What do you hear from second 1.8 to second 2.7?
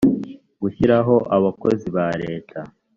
ba leta